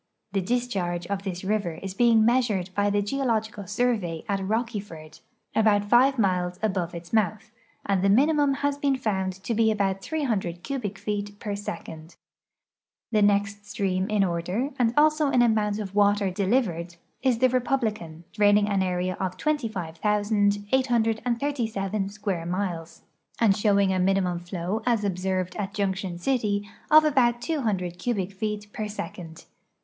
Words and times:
The 0.31 0.41
discharge 0.41 1.05
of 1.05 1.21
this 1.21 1.43
river 1.43 1.75
is 1.75 1.93
being 1.93 2.25
measured 2.25 2.71
by 2.73 2.89
the 2.89 3.03
Geological 3.03 3.67
Survey 3.67 4.25
at 4.27 4.39
Rocky 4.43 4.79
ford, 4.79 5.19
about 5.55 5.89
five 5.91 6.17
miles 6.17 6.57
above 6.63 6.95
its 6.95 7.13
mouth, 7.13 7.51
and 7.85 8.01
the 8.01 8.09
minimum 8.09 8.55
has 8.65 8.79
been 8.79 8.95
found 8.97 9.33
to 9.43 9.53
be 9.53 9.69
about 9.69 10.01
300 10.01 10.63
cubic 10.63 10.97
feet 10.97 11.37
per 11.39 11.55
second. 11.55 12.15
The 13.11 13.21
next 13.21 13.67
stream 13.67 14.09
in 14.09 14.23
order, 14.23 14.71
and 14.79 14.91
also 14.97 15.27
in 15.29 15.43
amount 15.43 15.77
of 15.77 15.93
water 15.93 16.31
deliv 16.31 16.63
ered, 16.63 16.95
is 17.21 17.37
the 17.37 17.49
Republican, 17.49 18.23
draining 18.33 18.67
an 18.67 18.81
area 18.81 19.15
of 19.19 19.37
25,837 19.37 22.09
square 22.09 22.45
miles, 22.47 23.03
and 23.39 23.55
showing 23.55 23.93
a 23.93 23.99
minimum 23.99 24.39
flow, 24.39 24.81
as 24.87 25.03
observed 25.03 25.55
at 25.57 25.75
Junction 25.75 26.17
City, 26.17 26.67
of 26.89 27.03
about 27.05 27.39
200 27.39 27.99
cubic 27.99 28.31
feet 28.31 28.73
per 28.73 28.87
second. 28.87 29.45